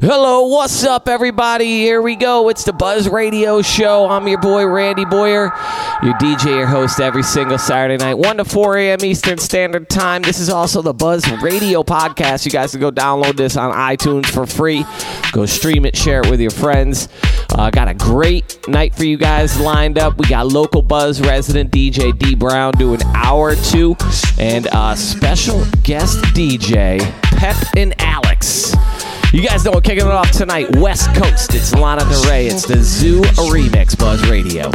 Hello, 0.00 0.46
what's 0.46 0.84
up, 0.84 1.08
everybody? 1.08 1.80
Here 1.80 2.00
we 2.00 2.14
go. 2.14 2.50
It's 2.50 2.62
the 2.62 2.72
Buzz 2.72 3.08
Radio 3.08 3.62
Show. 3.62 4.08
I'm 4.08 4.28
your 4.28 4.38
boy, 4.38 4.64
Randy 4.64 5.04
Boyer, 5.04 5.52
your 6.04 6.14
DJ, 6.14 6.58
your 6.58 6.66
host 6.68 7.00
every 7.00 7.24
single 7.24 7.58
Saturday 7.58 7.96
night, 7.96 8.14
1 8.14 8.36
to 8.36 8.44
4 8.44 8.76
a.m. 8.76 8.98
Eastern 9.02 9.38
Standard 9.38 9.88
Time. 9.90 10.22
This 10.22 10.38
is 10.38 10.50
also 10.50 10.82
the 10.82 10.94
Buzz 10.94 11.28
Radio 11.42 11.82
Podcast. 11.82 12.44
You 12.44 12.52
guys 12.52 12.70
can 12.70 12.80
go 12.80 12.92
download 12.92 13.36
this 13.36 13.56
on 13.56 13.72
iTunes 13.74 14.26
for 14.26 14.46
free. 14.46 14.84
Go 15.32 15.46
stream 15.46 15.84
it, 15.84 15.96
share 15.96 16.20
it 16.20 16.30
with 16.30 16.40
your 16.40 16.52
friends. 16.52 17.08
Uh, 17.50 17.68
got 17.70 17.88
a 17.88 17.94
great 17.94 18.68
night 18.68 18.94
for 18.94 19.04
you 19.04 19.16
guys 19.16 19.58
lined 19.58 19.98
up. 19.98 20.16
We 20.16 20.28
got 20.28 20.46
local 20.46 20.80
Buzz 20.80 21.20
resident 21.20 21.72
DJ 21.72 22.16
D 22.16 22.36
Brown 22.36 22.74
doing 22.74 23.02
hour 23.16 23.56
two, 23.56 23.96
and 24.38 24.68
uh, 24.68 24.94
special 24.94 25.64
guest 25.82 26.18
DJ 26.34 27.00
Pep 27.22 27.56
and 27.76 28.00
Alex. 28.00 28.76
You 29.30 29.46
guys 29.46 29.62
know 29.62 29.72
what 29.72 29.84
kicking 29.84 30.06
it 30.06 30.10
off 30.10 30.30
tonight. 30.30 30.74
West 30.76 31.14
Coast. 31.14 31.54
It's 31.54 31.74
Lana 31.74 32.00
Del 32.00 32.24
Rey. 32.30 32.46
It's 32.46 32.64
the 32.64 32.82
Zoo 32.82 33.20
Remix 33.20 33.96
Buzz 33.98 34.26
Radio. 34.26 34.70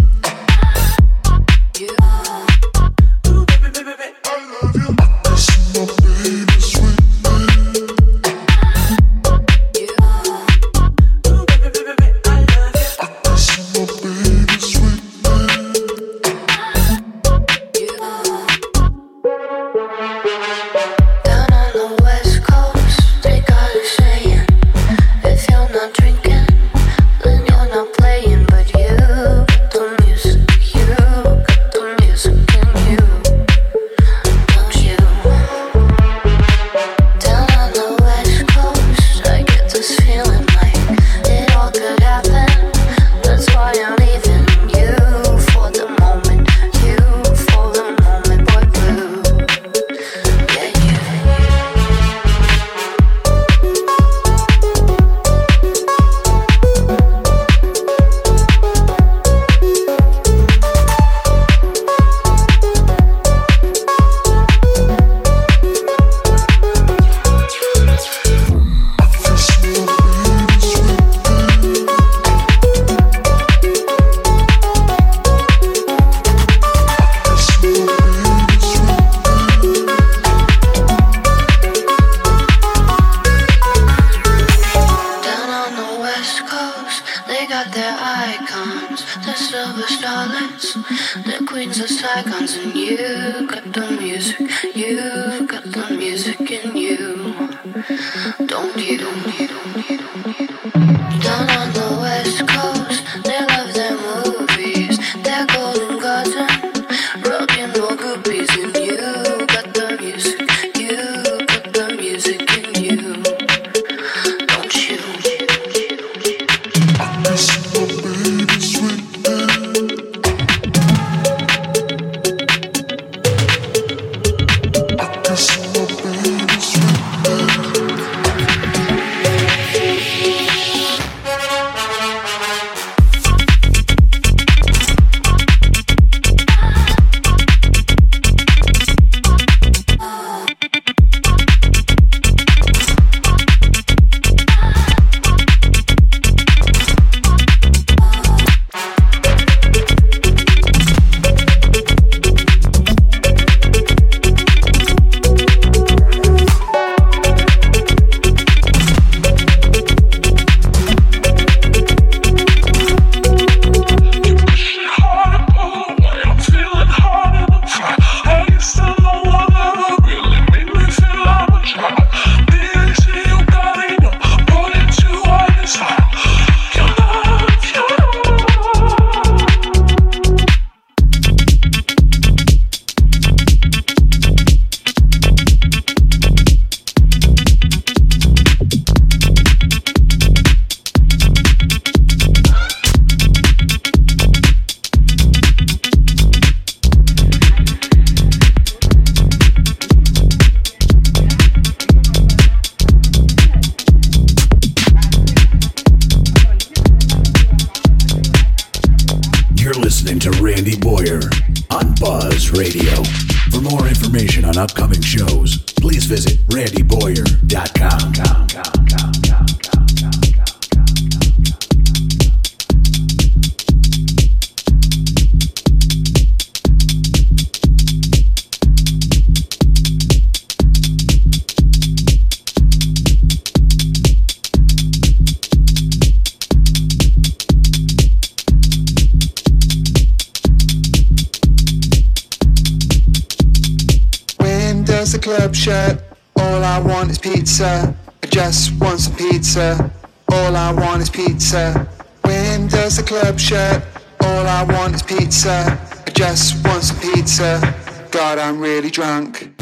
Pizza. 249.54 249.92
All 250.32 250.56
I 250.56 250.72
want 250.72 251.04
is 251.04 251.12
pizza. 251.12 251.88
When 252.24 252.68
does 252.68 252.98
the 252.98 253.04
club 253.04 253.40
shut? 253.40 253.84
All 254.22 254.48
I 254.48 254.64
want 254.64 254.96
is 254.96 255.04
pizza. 255.04 255.80
I 256.08 256.10
just 256.10 256.66
want 256.66 256.84
some 256.84 257.00
pizza. 257.00 257.62
God, 258.10 258.40
I'm 258.40 258.60
really 258.60 258.90
drunk. 258.90 259.54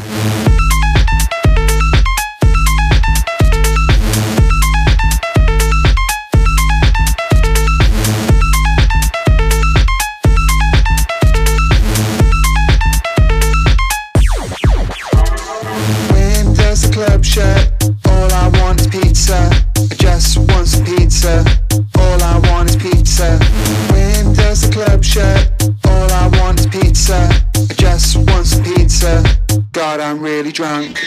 drunk. 30.52 30.98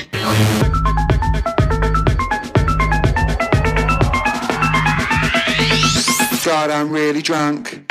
Fried, 6.42 6.72
I'm 6.72 6.90
really 6.90 7.22
drunk. 7.22 7.85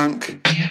funk. 0.00 0.40
Yeah. 0.46 0.69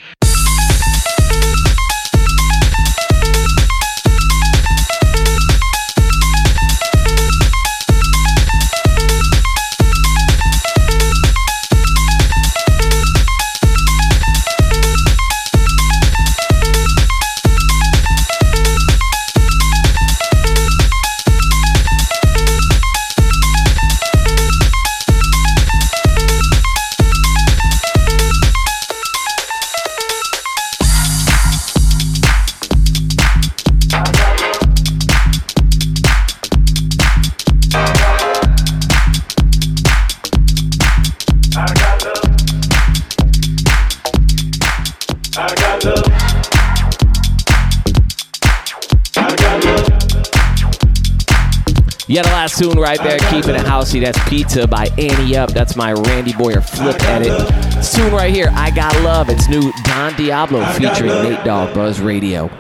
Tune 52.60 52.78
right 52.78 53.02
there, 53.02 53.18
keeping 53.30 53.56
it 53.56 53.62
housey. 53.62 54.02
That's 54.04 54.22
Pizza 54.28 54.68
by 54.68 54.88
Annie 54.98 55.38
Up. 55.38 55.52
That's 55.52 55.78
my 55.78 55.94
Randy 55.94 56.34
Boyer 56.34 56.60
flip 56.60 57.02
edit. 57.04 57.30
This 57.76 57.94
tune 57.94 58.12
right 58.12 58.34
here, 58.34 58.50
I 58.52 58.70
Got 58.70 58.94
Love. 59.02 59.30
It's 59.30 59.48
new 59.48 59.72
Don 59.84 60.14
Diablo 60.16 60.66
featuring 60.74 61.12
Nate 61.24 61.46
Dogg, 61.46 61.74
Buzz 61.74 62.02
Radio. 62.02 62.52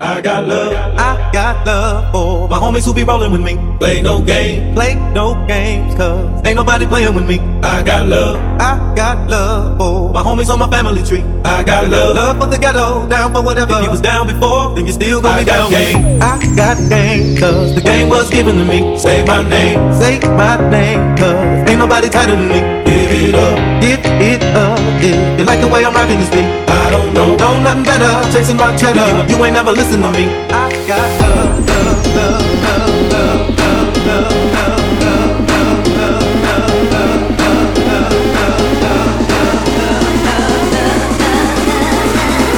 I 0.00 0.20
got 0.20 0.46
love. 0.46 0.72
I 1.32 1.34
got 1.34 1.66
love 1.66 2.12
for 2.12 2.46
my 2.46 2.58
homies 2.58 2.84
who 2.84 2.92
be 2.92 3.04
rolling 3.04 3.32
with 3.32 3.40
me. 3.40 3.56
Play 3.78 4.02
no 4.02 4.20
game, 4.20 4.74
play 4.74 4.96
no 5.14 5.32
games, 5.48 5.94
cause 5.94 6.28
ain't 6.44 6.56
nobody 6.56 6.84
playing 6.84 7.14
with 7.14 7.26
me. 7.26 7.38
I 7.62 7.82
got 7.82 8.06
love. 8.06 8.36
I 8.60 8.76
got 8.94 9.30
love 9.30 9.78
for 9.78 10.12
my 10.12 10.22
homies 10.22 10.50
on 10.50 10.58
my 10.58 10.68
family 10.68 11.02
tree. 11.02 11.24
I 11.42 11.62
got 11.62 11.88
love. 11.88 12.16
Love 12.16 12.38
for 12.38 12.48
the 12.48 12.58
ghetto, 12.58 13.08
down 13.08 13.32
for 13.32 13.40
whatever. 13.40 13.78
If 13.78 13.84
you 13.84 13.90
was 13.90 14.02
down 14.02 14.26
before, 14.26 14.74
then 14.74 14.86
you 14.86 14.92
still 14.92 15.22
gonna 15.22 15.38
be 15.38 15.46
down. 15.46 15.70
Game. 15.70 16.20
I 16.20 16.36
got 16.54 16.76
game, 16.90 17.38
cause 17.38 17.74
the 17.74 17.80
game 17.80 18.10
was 18.10 18.28
given 18.28 18.56
to 18.56 18.64
me. 18.66 18.98
Say 18.98 19.24
my 19.24 19.40
name, 19.48 19.90
say 19.94 20.20
my 20.36 20.60
name, 20.68 21.16
cause 21.16 21.66
ain't 21.66 21.78
nobody 21.78 22.10
tighter 22.10 22.36
than 22.36 22.46
me. 22.46 22.60
Give 22.84 23.28
it 23.30 23.34
up, 23.34 23.80
give 23.80 24.00
it 24.04 24.41
up. 24.56 24.78
You 25.02 25.44
like 25.44 25.60
the 25.60 25.68
way 25.68 25.84
I'm 25.84 25.94
rocking 25.94 26.18
this 26.18 26.30
beat, 26.30 26.46
I 26.68 26.90
don't 26.90 27.12
know, 27.14 27.36
know 27.36 27.60
nothing 27.62 27.84
better. 27.84 28.12
Chasing 28.32 28.56
my 28.56 28.74
cheddar, 28.76 29.06
you 29.28 29.44
ain't 29.44 29.54
never 29.54 29.72
listen 29.72 30.00
to 30.02 30.10
me. 30.12 30.28
I 30.50 30.70
got 30.86 31.08
love, 31.20 31.66
love, 31.68 32.06
love, 32.16 32.42
love, 32.62 33.12
love, 33.12 33.46
love, 33.62 33.96
love, 34.06 34.32
love, 34.32 35.02
love, 35.02 35.26
love, 35.62 36.22
love, 36.92 37.12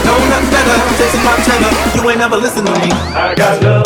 Know 0.05 0.19
nothing 0.29 0.51
better, 0.51 0.79
chasing 0.99 1.25
my 1.25 1.37
cheddar, 1.47 1.73
you 1.97 2.11
ain't 2.11 2.19
never 2.19 2.37
listen 2.37 2.65
to 2.65 2.73
me. 2.73 2.91
I 3.15 3.35
got 3.37 3.63
love. 3.63 3.84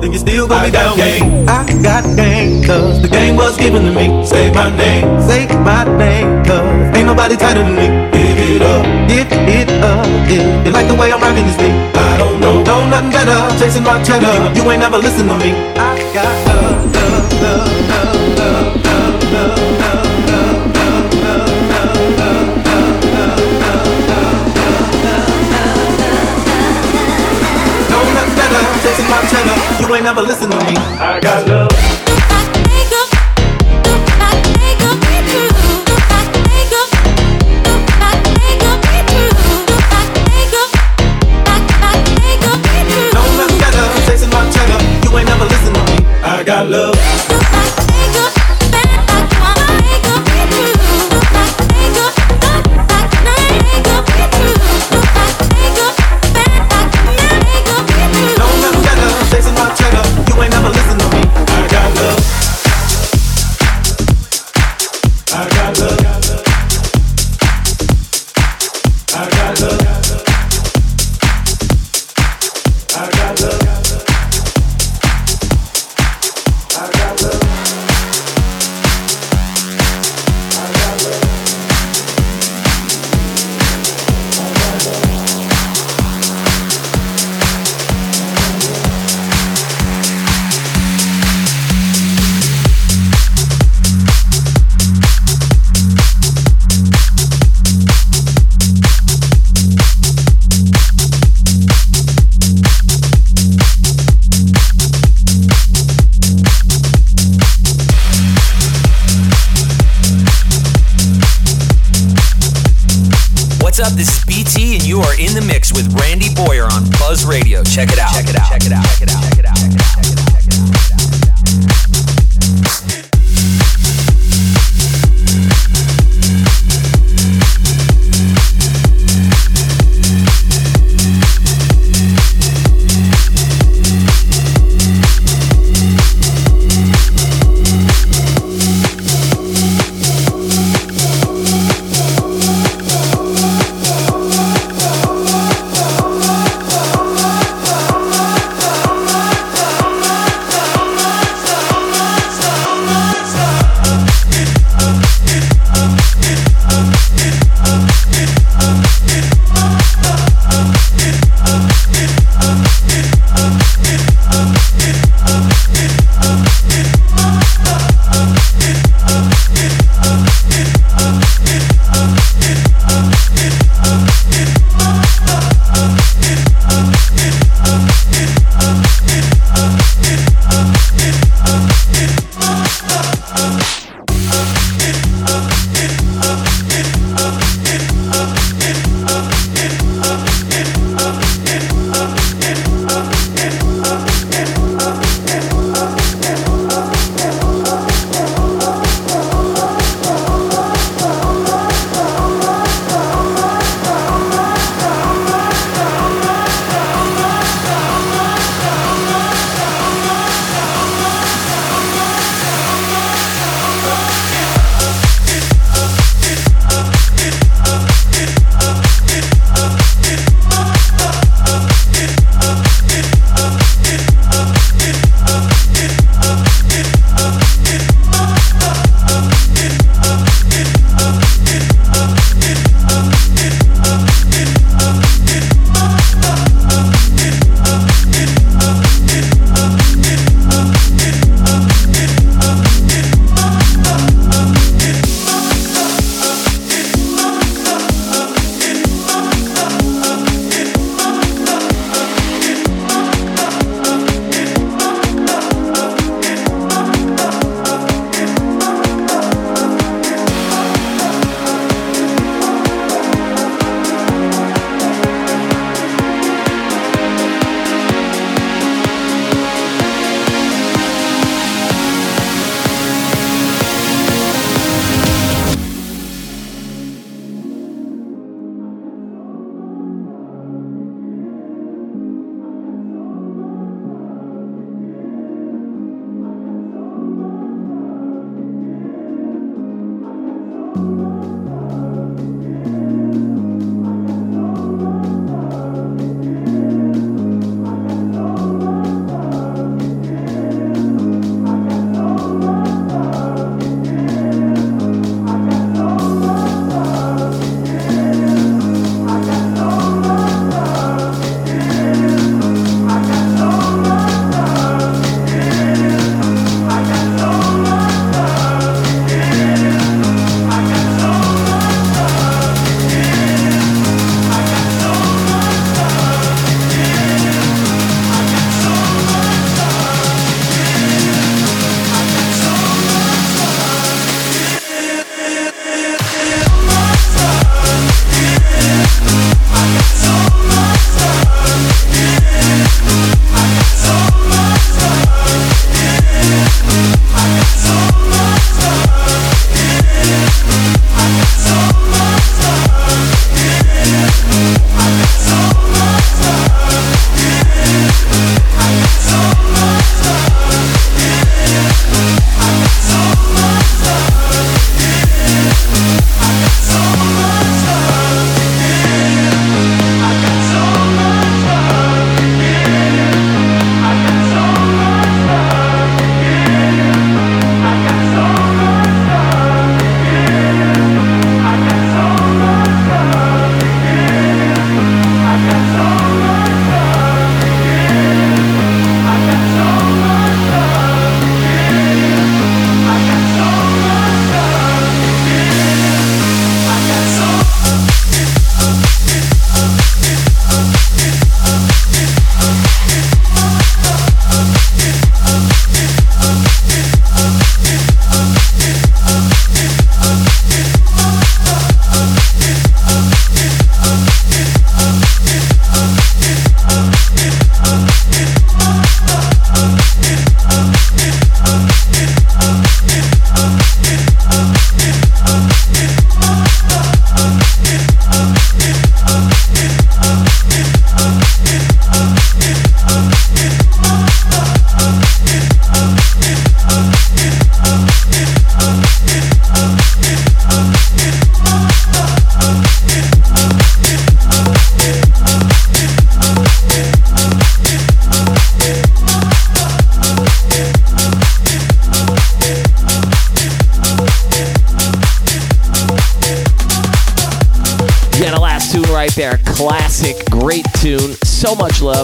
then 0.00 0.12
you 0.12 0.18
still 0.18 0.48
gon' 0.48 0.64
be 0.64 0.70
down 0.70 0.96
game. 0.96 1.48
I 1.48 1.64
got 1.82 2.04
game, 2.16 2.64
cause 2.64 3.02
the 3.02 3.08
game 3.08 3.36
was 3.36 3.56
given 3.56 3.84
to 3.84 3.92
me. 3.92 4.24
Say 4.24 4.50
my 4.52 4.74
name, 4.74 5.20
say 5.20 5.46
my 5.60 5.84
name, 5.84 6.44
cause 6.44 6.96
ain't 6.96 7.06
nobody 7.06 7.36
tighter 7.36 7.62
than 7.62 7.76
me. 7.76 7.86
Give 8.12 8.38
it 8.38 8.62
up, 8.62 8.84
give 9.08 9.28
it 9.30 9.70
up, 9.82 10.06
yeah. 10.28 10.64
You 10.64 10.70
like 10.72 10.88
the 10.88 10.94
way 10.94 11.12
I'm 11.12 11.20
rocking 11.20 11.46
this 11.46 11.56
thing? 11.56 11.74
I 11.94 12.16
don't 12.16 12.40
know, 12.40 12.62
know 12.62 12.88
nothing 12.88 13.10
better. 13.10 13.38
Chasing 13.58 13.84
my 13.84 14.02
cheddar, 14.02 14.32
you 14.56 14.62
ain't 14.70 14.80
never 14.80 14.98
listen 14.98 15.28
to 15.28 15.36
me. 15.36 15.52
I 15.76 15.96
got 16.14 16.46
love, 16.46 16.94
love, 16.94 17.32
love, 17.42 17.88
love, 17.88 18.36
love, 18.38 19.32
love. 19.32 19.58
love. 19.58 19.69
Cheddar. 30.00 30.14
Never 30.14 30.22
listen 30.22 30.50
to 30.50 30.56
me. 30.56 30.76
I 30.98 31.20
got 31.20 31.49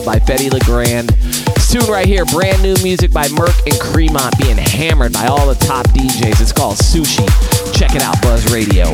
by 0.07 0.21
Betty 0.21 0.49
LeGrand. 0.49 1.13
Tune 1.69 1.91
right 1.91 2.07
here, 2.07 2.25
brand 2.27 2.63
new 2.63 2.77
music 2.83 3.13
by 3.13 3.29
Merk 3.31 3.55
and 3.67 3.75
Kremont, 3.75 4.39
being 4.41 4.57
hammered 4.57 5.13
by 5.13 5.27
all 5.27 5.47
the 5.47 5.67
top 5.67 5.85
DJs. 5.89 6.41
It's 6.41 6.53
called 6.53 6.77
Sushi. 6.79 7.27
Check 7.75 7.95
it 7.95 8.03
out, 8.03 8.23
Buzz 8.23 8.51
Radio. 8.53 8.87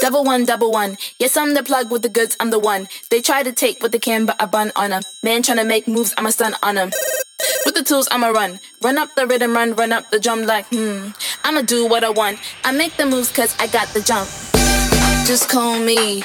Double 0.00 0.24
one, 0.24 0.44
double 0.44 0.70
one. 0.70 0.98
Yes, 1.18 1.36
I'm 1.36 1.54
the 1.54 1.62
plug 1.62 1.90
with 1.90 2.02
the 2.02 2.08
goods, 2.08 2.36
I'm 2.38 2.50
the 2.50 2.58
one. 2.58 2.86
They 3.10 3.22
try 3.22 3.42
to 3.42 3.52
take 3.52 3.82
what 3.82 3.92
they 3.92 3.98
can, 3.98 4.26
but 4.26 4.40
I 4.40 4.46
bun 4.46 4.72
on 4.76 4.90
them. 4.90 5.02
Man 5.22 5.42
trying 5.42 5.58
to 5.58 5.64
make 5.64 5.88
moves, 5.88 6.14
I'm 6.16 6.26
a 6.26 6.32
stun 6.32 6.54
on 6.62 6.74
them. 6.74 6.90
With 7.64 7.74
the 7.74 7.82
tools, 7.82 8.08
I'ma 8.10 8.28
run. 8.28 8.60
Run 8.82 8.98
up 8.98 9.14
the 9.14 9.26
rhythm, 9.26 9.54
run, 9.54 9.74
run 9.74 9.92
up 9.92 10.10
the 10.10 10.20
drum 10.20 10.42
like, 10.42 10.66
hmm. 10.66 11.08
I'ma 11.44 11.62
do 11.62 11.88
what 11.88 12.04
I 12.04 12.10
want. 12.10 12.38
I 12.62 12.72
make 12.72 12.96
the 12.98 13.06
moves 13.06 13.32
cause 13.32 13.56
I 13.58 13.66
got 13.66 13.88
the 13.88 14.02
jump. 14.02 14.28
Just 15.26 15.48
call 15.48 15.78
me 15.78 16.24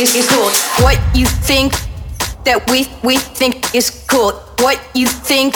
Is, 0.00 0.14
is, 0.16 0.26
cool? 0.30 0.48
What 0.82 0.98
you 1.14 1.26
think 1.26 1.72
that 2.44 2.64
we 2.70 2.88
we 3.04 3.18
think 3.18 3.74
is 3.74 3.90
cool? 4.08 4.32
What 4.64 4.80
you 4.94 5.06
think 5.06 5.52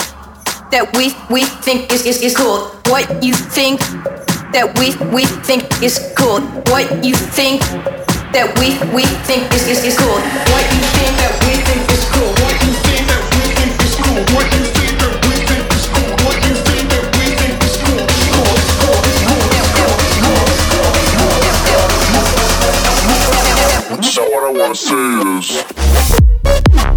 that 0.69 0.85
we 0.93 1.09
we 1.33 1.45
think 1.65 1.91
is, 1.91 2.05
is, 2.05 2.21
is 2.21 2.37
cool? 2.37 2.69
What 2.85 3.09
you 3.23 3.33
think 3.33 3.79
that 4.53 4.69
we 4.77 4.93
we 5.09 5.25
think 5.41 5.65
is 5.81 6.13
cool? 6.15 6.41
What 6.69 6.85
you 7.03 7.15
think 7.15 7.61
that 8.37 8.53
we 8.61 8.77
we 8.93 9.05
think 9.25 9.51
is, 9.51 9.67
is, 9.67 9.83
is 9.83 9.97
cool? 9.97 10.21
What 10.53 10.63
you 10.69 10.81
think 10.93 11.13
that 11.17 11.33
we 11.41 11.53
think 11.65 11.81
is 11.89 12.05
cool? 12.13 12.29
What 12.45 12.53
you 12.61 12.73
think 12.85 13.01
that 13.09 13.21
we 13.33 13.41
think 13.49 13.73
is 13.81 13.95
cool? 13.97 14.21
What 14.35 14.45
you 14.53 14.64
I 24.67 24.73
say 24.73 24.95
is 25.37 26.94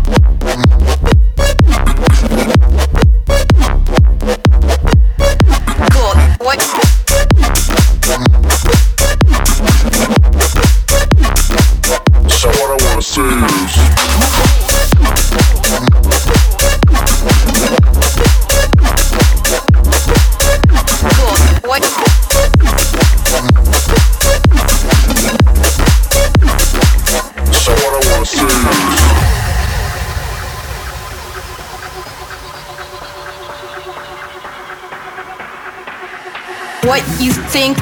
think 37.58 37.76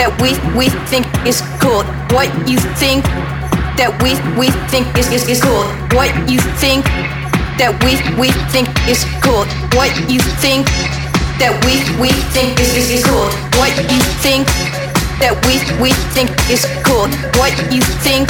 that 0.00 0.08
we 0.16 0.32
we 0.56 0.72
think 0.88 1.04
is 1.28 1.44
cool. 1.60 1.84
What 2.16 2.24
you 2.48 2.56
think 2.80 3.04
that 3.76 3.92
we 4.00 4.16
we 4.40 4.48
think 4.72 4.88
is 4.96 5.12
is, 5.12 5.28
is 5.28 5.44
cool. 5.44 5.68
What 5.92 6.08
you 6.24 6.40
think 6.56 6.88
that 7.60 7.76
we 7.84 8.00
we 8.16 8.32
think 8.48 8.64
is 8.88 9.04
cool. 9.20 9.44
What 9.76 9.92
you 10.08 10.24
think 10.40 10.64
that 11.36 11.52
we 11.68 11.84
we 12.00 12.08
think 12.32 12.56
is 12.56 12.72
is, 12.80 12.88
is 12.96 13.04
cool. 13.04 13.28
What 13.60 13.76
you 13.92 14.00
think 14.24 14.48
that 15.20 15.36
we 15.44 15.60
we 15.76 15.92
think 16.16 16.32
is 16.48 16.64
cool. 16.88 17.04
What 17.36 17.52
you 17.68 17.84
think 18.00 18.24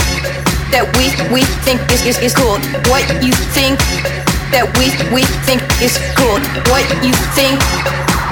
that 0.74 0.90
we 0.98 1.06
we 1.30 1.46
think 1.62 1.78
is 1.94 2.02
is, 2.02 2.18
is 2.18 2.34
cool. 2.34 2.58
What 2.90 3.06
you 3.22 3.30
think 3.54 3.78
that 4.50 4.66
we 4.74 4.90
we 5.14 5.22
think 5.46 5.62
is 5.78 6.02
cool. 6.18 6.42
What 6.66 6.82
you 7.06 7.14
think 7.38 7.62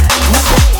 Let's 0.00 0.74
go. 0.74 0.79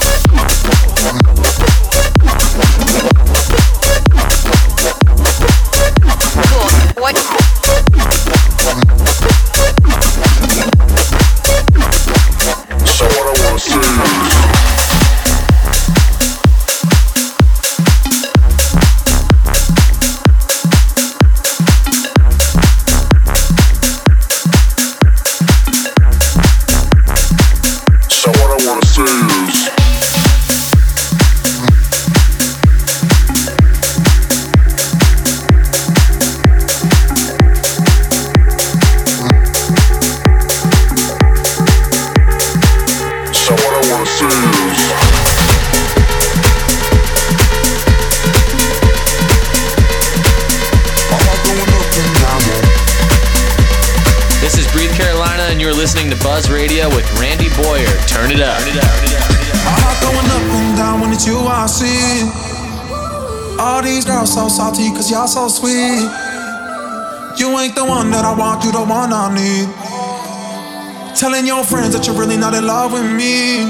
your 71.60 71.66
friends 71.66 71.92
that 71.94 72.06
you're 72.06 72.16
really 72.16 72.38
not 72.38 72.54
in 72.54 72.64
love 72.66 72.90
with 72.90 73.04
me. 73.04 73.68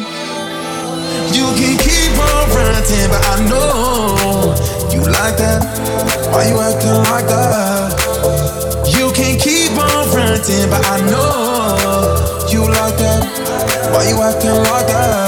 You 1.35 1.47
can 1.59 1.75
keep 1.83 2.15
on 2.23 2.47
ranting, 2.55 3.11
but 3.11 3.23
I 3.27 3.37
know 3.51 4.55
you 4.95 5.03
like 5.11 5.37
that. 5.43 5.67
Why 6.31 6.47
you 6.47 6.61
acting 6.61 7.03
like 7.11 7.27
that? 7.27 7.91
You 8.87 9.11
can 9.11 9.41
keep 9.41 9.73
on 9.73 10.07
ranting, 10.15 10.71
but 10.71 10.87
I 10.87 11.01
know 11.11 12.47
you 12.49 12.63
like 12.63 12.97
that. 13.03 13.27
Why 13.93 14.09
you 14.09 14.23
acting 14.23 14.55
like 14.71 14.87
that? 14.87 15.20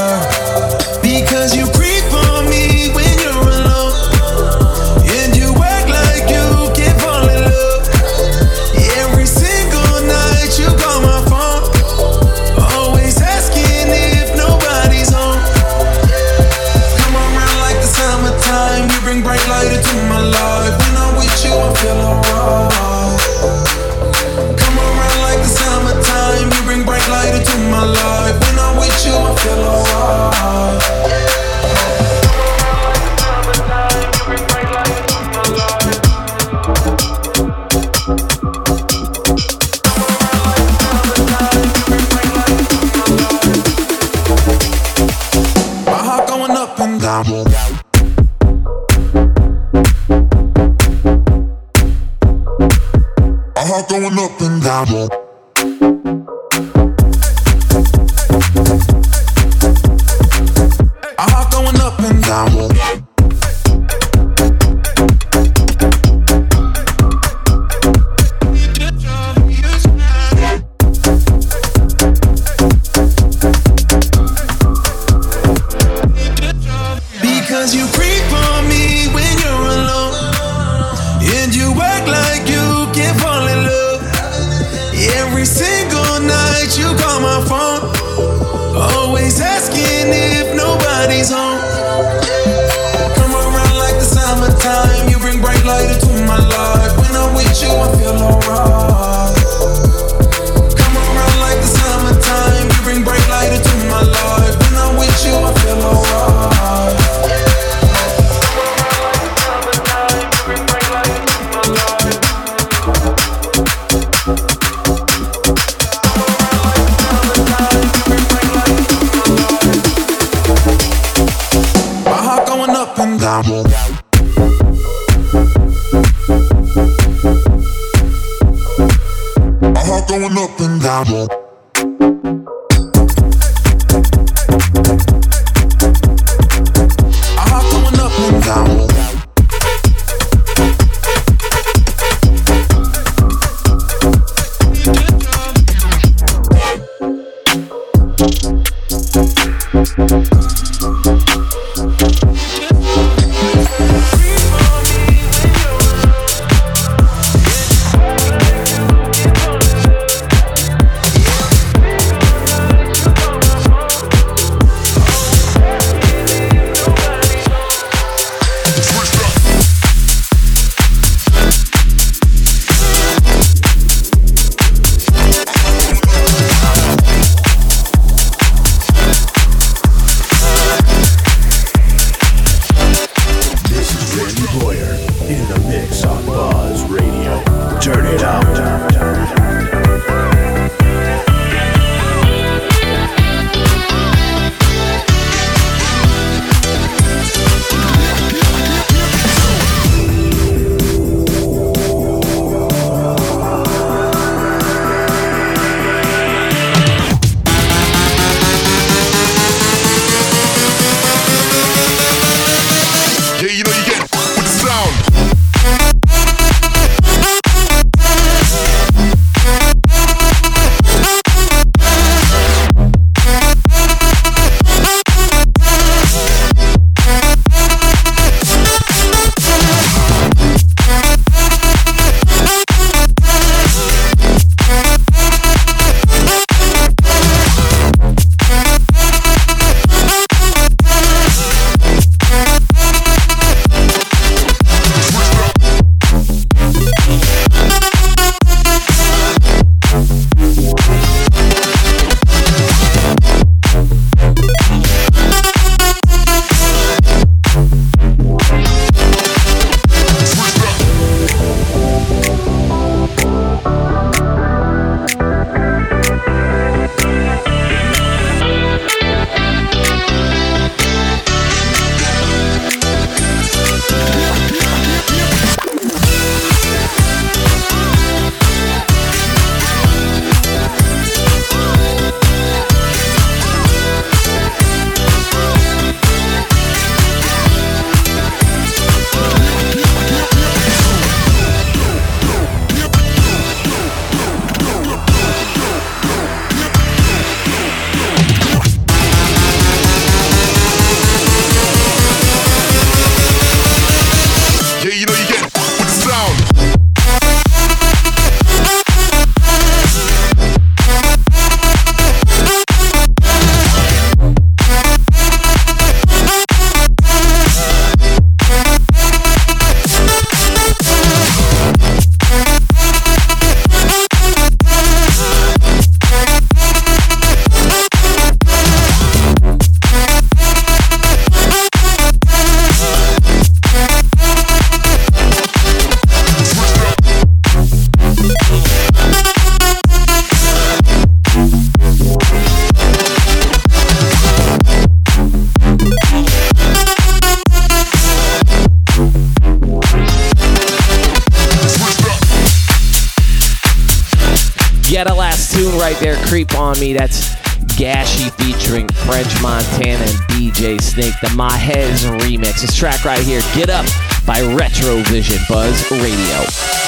This 362.63 362.77
track 362.77 363.05
right 363.05 363.19
here, 363.19 363.41
Get 363.57 363.71
Up 363.71 363.85
by 364.25 364.39
Retrovision 364.39 365.49
Buzz 365.49 365.91
Radio. 365.91 366.82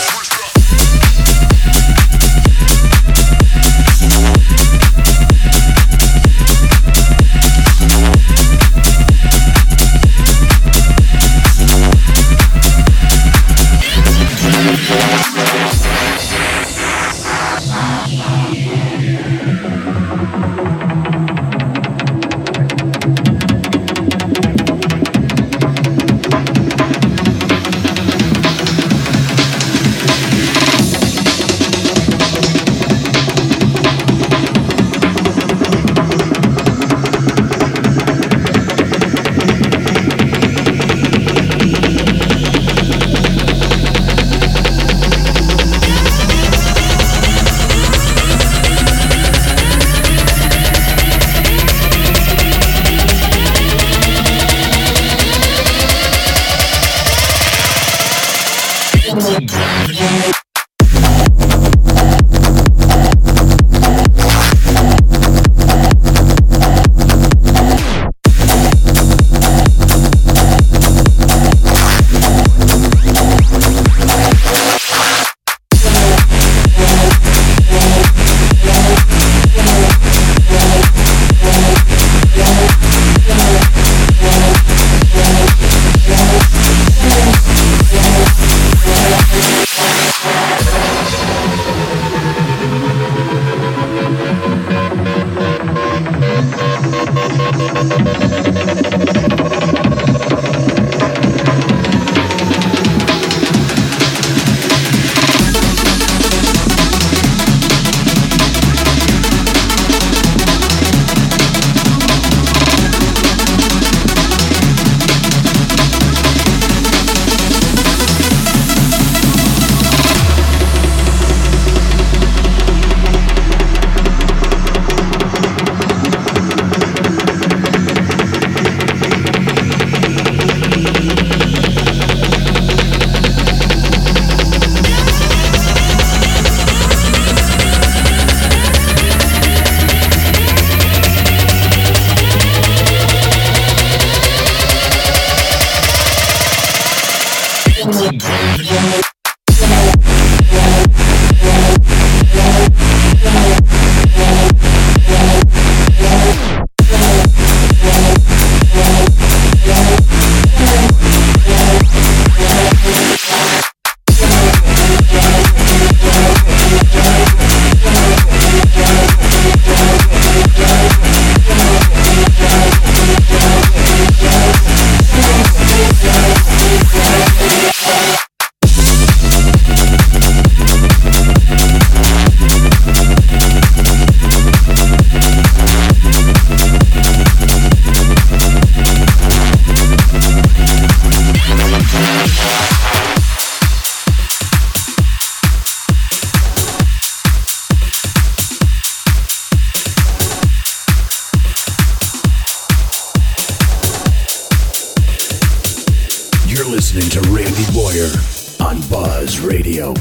Boyer 207.94 208.10
on 208.58 208.80
Buzz 208.88 209.38
Radio. 209.38 209.94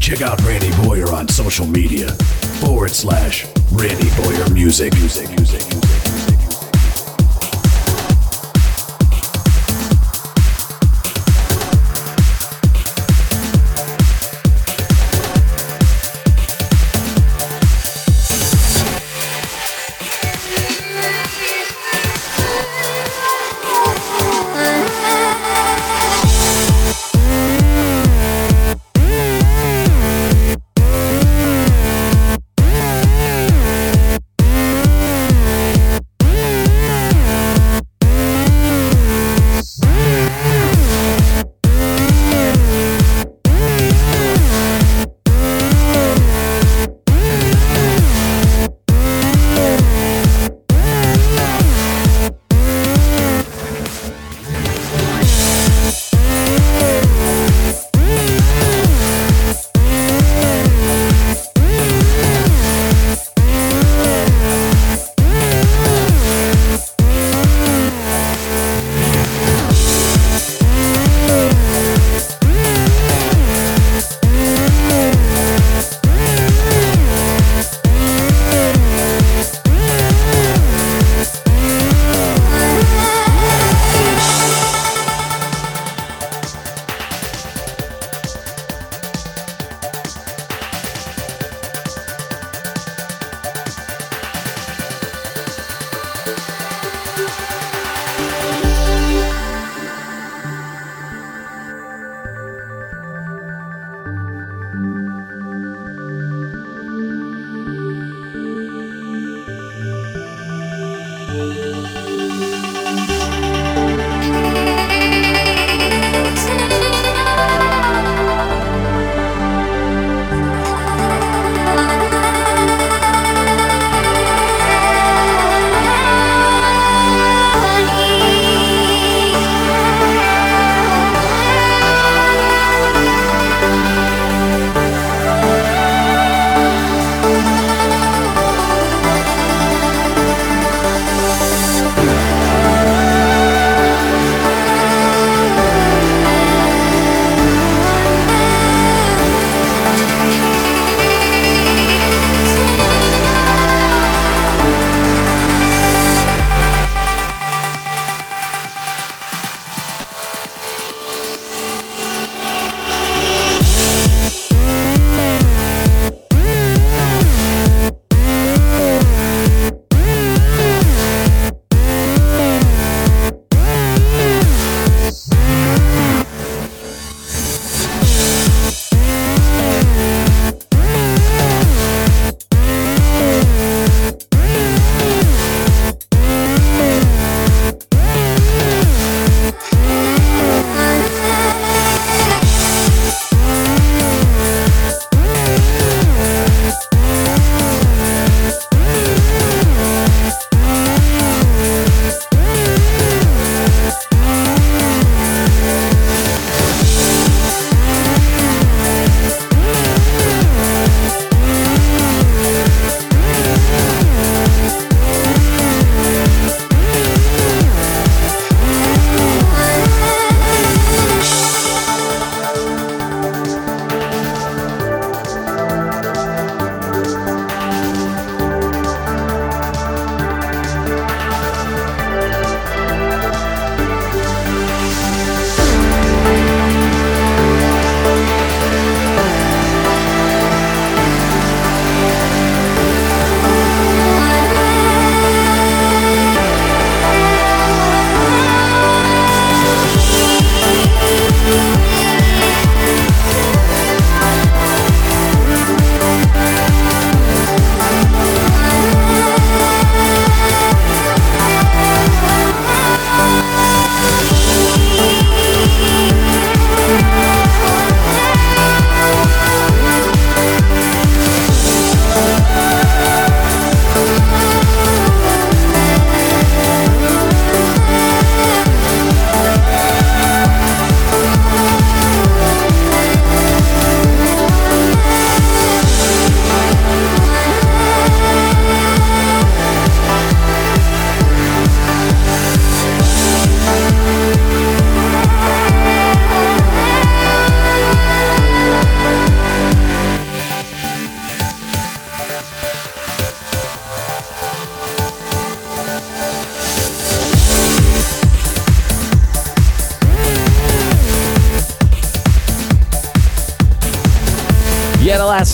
Check 0.00 0.20
out 0.20 0.40
Randy 0.42 0.70
Boyer 0.82 1.12
on 1.12 1.28
social 1.28 1.64
media 1.64 2.08
forward 2.60 2.90
slash 2.90 3.46
Randy 3.70 4.10
Boyer 4.20 4.50
Music. 4.50 4.92
Music, 4.94 5.28
music, 5.30 5.64
music. 5.70 5.95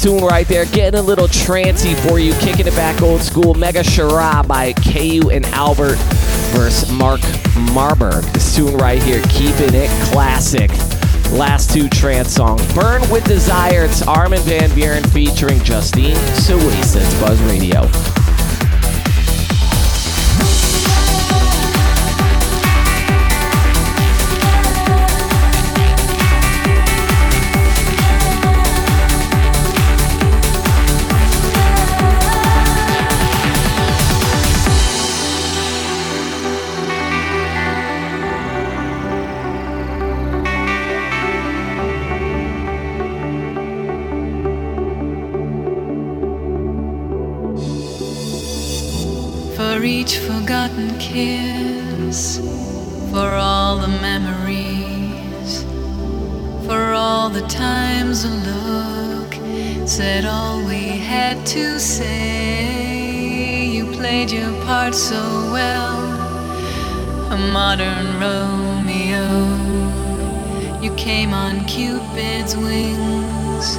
Tune 0.03 0.25
right 0.25 0.49
there, 0.49 0.65
getting 0.65 0.99
a 0.99 1.03
little 1.03 1.29
trancy 1.29 1.95
for 1.95 2.19
you, 2.19 2.33
kicking 2.41 2.67
it 2.67 2.75
back 2.75 3.03
old 3.03 3.21
school. 3.21 3.55
Megashira 3.55 4.45
by 4.49 4.73
Kyau 4.73 5.33
and 5.33 5.45
Albert 5.55 5.97
versus 6.51 6.91
Marc 6.91 7.21
Marberg. 7.71 8.25
This 8.33 8.57
tune 8.57 8.77
right 8.79 9.01
here, 9.01 9.23
keeping 9.29 9.75
it 9.75 9.89
classic. 10.11 10.73
Last 11.31 11.71
two 11.71 11.89
trance 11.89 12.35
song, 12.35 12.59
Burn 12.75 13.09
with 13.11 13.23
Desire. 13.27 13.85
It's 13.85 14.03
Armin 14.03 14.41
Van 14.41 14.71
Buuren 14.71 15.09
featuring 15.13 15.63
Justine 15.63 16.17
Suissa. 16.35 16.97
It's 16.97 17.21
Buzz 17.21 17.41
Radio. 17.43 18.12
To 61.53 61.79
say. 61.79 63.67
You 63.67 63.85
played 63.93 64.31
your 64.31 64.53
part 64.65 64.95
so 64.95 65.21
well, 65.53 65.99
a 67.31 67.37
modern 67.53 68.07
Romeo. 68.19 69.27
You 70.81 70.95
came 70.95 71.35
on 71.35 71.67
Cupid's 71.67 72.57
wings, 72.57 73.77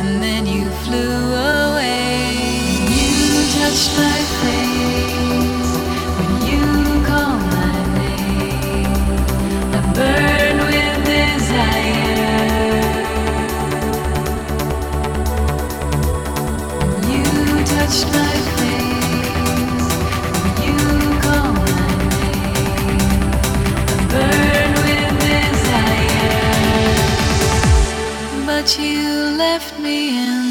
and 0.00 0.22
then 0.22 0.46
you 0.46 0.64
flew 0.84 1.34
away. 1.68 2.32
You 2.96 3.44
touched 3.60 3.92
my 3.98 4.18
face 4.40 5.51
but 28.62 28.78
you 28.78 29.36
left 29.36 29.76
me 29.80 30.16
in 30.24 30.41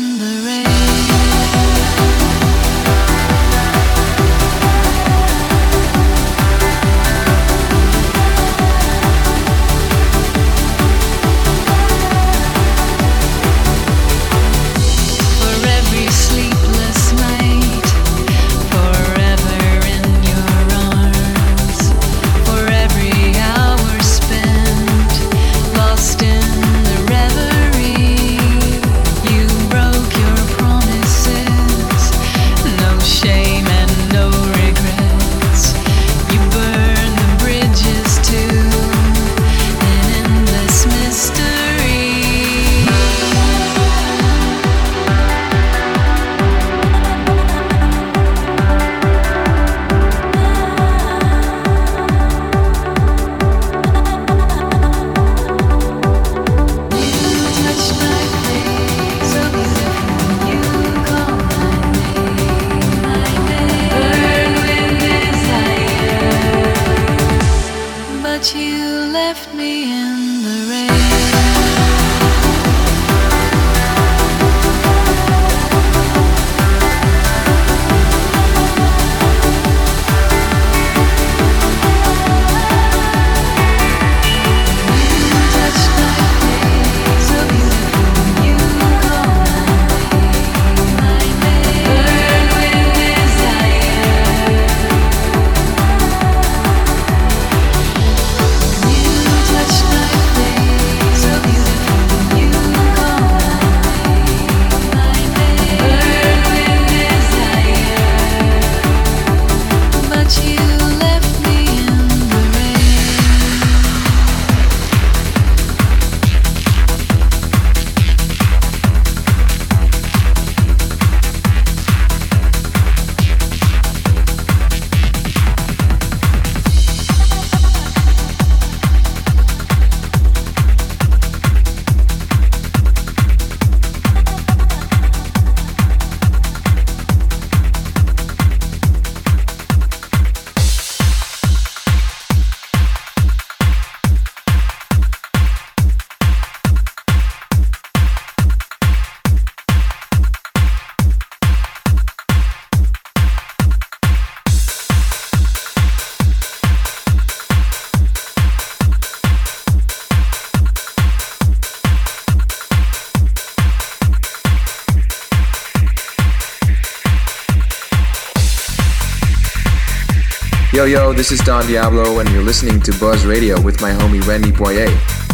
Don 171.51 171.67
Diablo, 171.67 172.19
and 172.19 172.29
you're 172.29 172.43
listening 172.43 172.79
to 172.79 172.97
Buzz 172.97 173.25
Radio 173.25 173.59
with 173.59 173.81
my 173.81 173.91
homie 173.91 174.25
Randy 174.25 174.53
Boyer. 174.53 174.87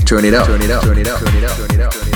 Turn 0.04 0.26
it 0.26 0.34
up, 0.34 0.48
turn 0.48 0.64
it 0.64 0.72
up, 0.72 0.82
turn 0.82 0.98
it 0.98 1.08
up, 1.08 1.20
turn 1.20 1.36
it 1.36 1.44
up, 1.44 1.56
turn 1.56 1.80
it 1.80 1.80
up, 1.80 2.07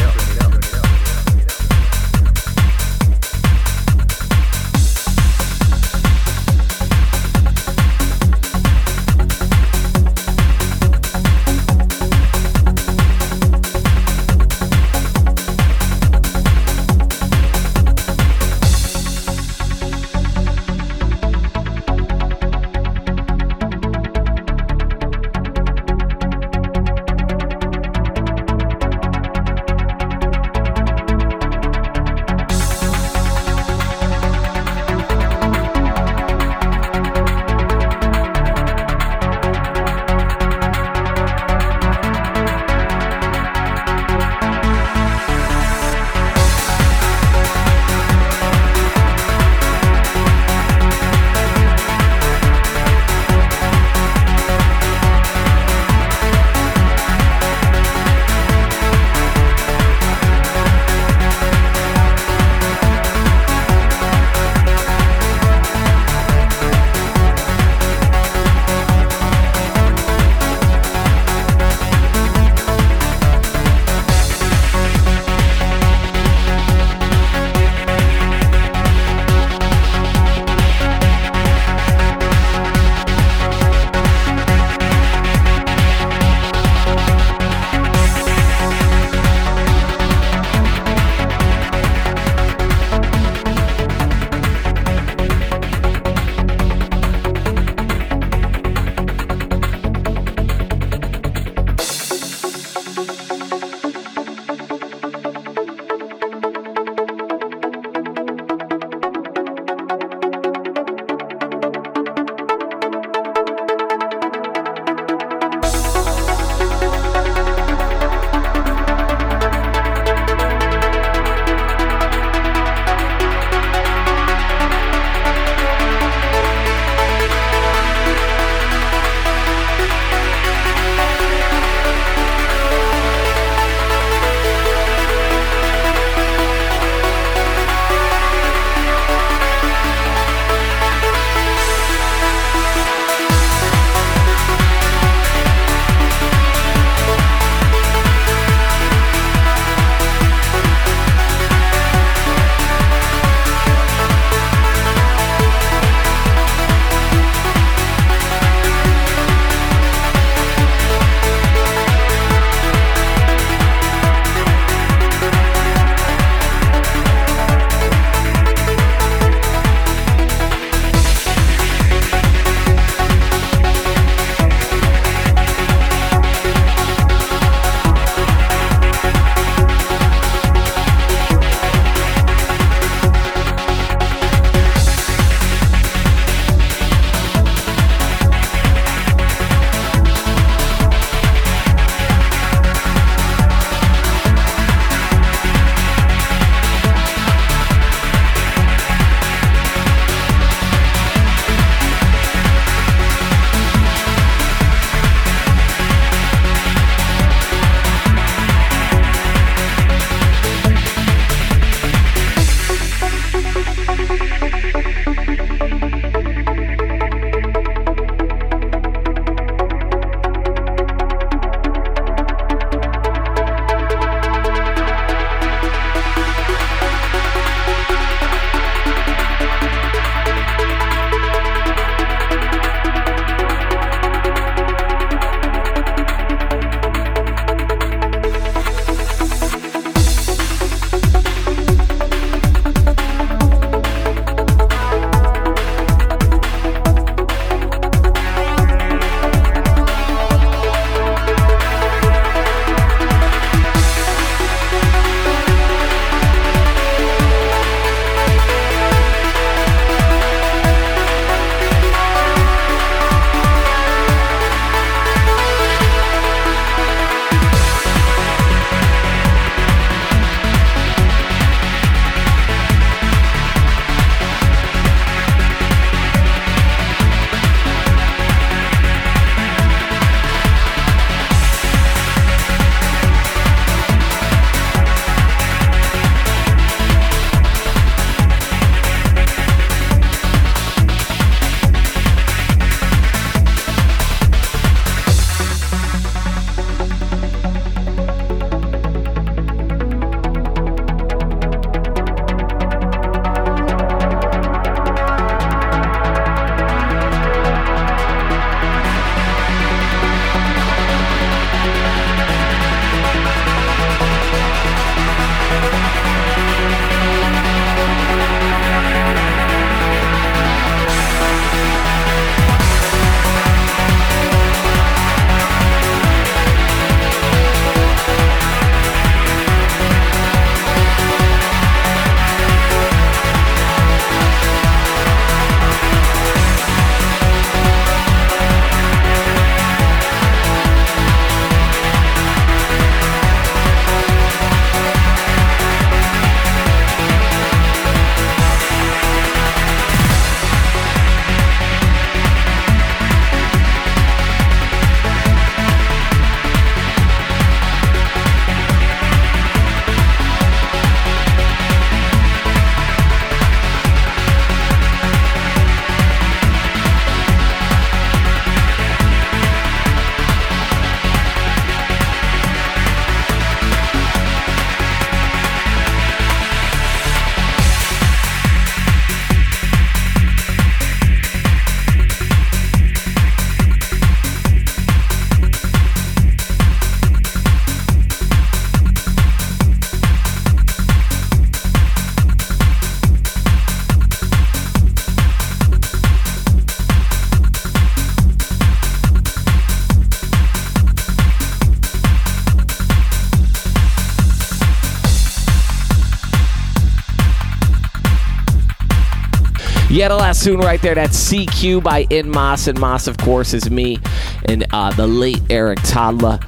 last 410.09 410.43
tune 410.43 410.59
right 410.59 410.81
there, 410.81 410.95
that's 410.95 411.31
CQ 411.31 411.83
by 411.83 412.07
In 412.09 412.29
Moss. 412.29 412.67
And 412.67 412.79
Moss, 412.79 413.07
of 413.07 413.17
course, 413.17 413.53
is 413.53 413.69
me 413.69 413.99
and 414.45 414.65
uh, 414.71 414.91
the 414.93 415.05
late 415.05 415.41
Eric 415.49 415.79
Tadla. 415.79 416.43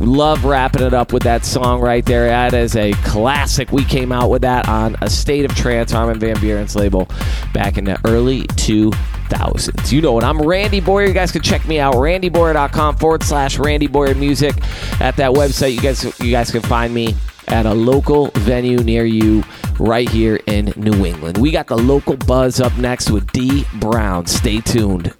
Love 0.00 0.44
wrapping 0.44 0.82
it 0.82 0.94
up 0.94 1.12
with 1.12 1.22
that 1.22 1.44
song 1.44 1.80
right 1.80 2.04
there. 2.04 2.28
That 2.28 2.54
is 2.54 2.76
a 2.76 2.92
classic. 3.04 3.72
We 3.72 3.84
came 3.84 4.12
out 4.12 4.30
with 4.30 4.42
that 4.42 4.68
on 4.68 4.96
a 5.00 5.10
State 5.10 5.44
of 5.44 5.54
Trance, 5.54 5.92
Armin 5.92 6.18
Van 6.18 6.36
Buuren's 6.36 6.76
label, 6.76 7.08
back 7.52 7.78
in 7.78 7.84
the 7.84 8.00
early 8.06 8.42
2000s. 8.42 9.90
You 9.90 10.00
know 10.00 10.12
what? 10.12 10.24
I'm 10.24 10.40
Randy 10.40 10.80
Boyer. 10.80 11.06
You 11.06 11.14
guys 11.14 11.32
can 11.32 11.42
check 11.42 11.66
me 11.66 11.80
out, 11.80 11.94
randyboyer.com 11.94 12.96
forward 12.96 13.22
slash 13.22 13.58
Randy 13.58 13.86
Boyer 13.86 14.14
Music. 14.14 14.54
At 15.00 15.16
that 15.16 15.32
website, 15.32 15.74
you 15.74 15.80
guys, 15.80 16.04
you 16.20 16.30
guys 16.30 16.50
can 16.50 16.62
find 16.62 16.92
me 16.94 17.14
at 17.48 17.66
a 17.66 17.74
local 17.74 18.28
venue 18.36 18.78
near 18.78 19.04
you 19.04 19.42
right 19.78 20.08
here 20.08 20.40
in 20.46 20.72
New 20.76 21.04
England. 21.04 21.38
We 21.38 21.50
got 21.50 21.66
the 21.66 21.76
local 21.76 22.16
buzz 22.16 22.60
up 22.60 22.76
next 22.78 23.10
with 23.10 23.30
D 23.32 23.64
Brown. 23.80 24.26
Stay 24.26 24.60
tuned. 24.60 25.14